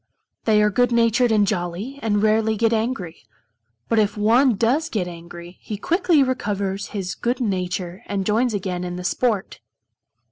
They 0.45 0.63
are 0.63 0.71
good 0.71 0.91
natured 0.91 1.31
and 1.31 1.45
jolly, 1.45 1.99
and 2.01 2.23
rarely 2.23 2.57
get 2.57 2.73
angry. 2.73 3.17
But 3.87 3.99
if 3.99 4.17
one 4.17 4.55
does 4.55 4.89
get 4.89 5.07
angry, 5.07 5.59
he 5.61 5.77
quickly 5.77 6.23
recovers 6.23 6.87
his 6.87 7.13
good 7.13 7.39
nature 7.39 8.01
and 8.07 8.25
joins 8.25 8.55
again 8.55 8.83
in 8.83 8.95
the 8.95 9.03
sport. 9.03 9.59